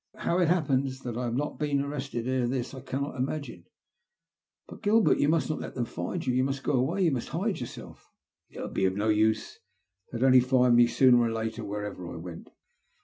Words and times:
How 0.15 0.39
it 0.39 0.47
happens 0.47 1.01
that 1.01 1.15
I 1.15 1.25
have 1.25 1.35
not 1.35 1.59
been 1.59 1.79
arrested 1.79 2.27
ere 2.27 2.47
this 2.47 2.73
I 2.73 2.81
cannot 2.81 3.17
imagine." 3.17 3.65
*' 4.15 4.67
But, 4.67 4.81
Gilbert, 4.81 5.19
you 5.19 5.29
must 5.29 5.47
not 5.47 5.59
let 5.59 5.75
them 5.75 5.85
find 5.85 6.25
you. 6.25 6.33
You 6.33 6.43
must 6.43 6.63
go 6.63 6.73
away— 6.73 7.05
^you 7.07 7.11
must 7.13 7.29
hide 7.29 7.59
yourself."" 7.59 8.09
It 8.49 8.59
would 8.59 8.73
be 8.73 8.89
no 8.89 9.09
use, 9.09 9.59
they 10.11 10.17
would 10.17 10.43
find 10.43 10.75
me 10.75 10.87
sooner 10.87 11.19
or 11.21 11.31
later, 11.31 11.63
wherever 11.63 12.09
I 12.11 12.15
went." 12.15 12.49